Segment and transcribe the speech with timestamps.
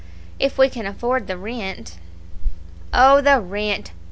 [0.39, 1.99] "If we can afford the rent."
[2.91, 3.91] "Oh, the rent!"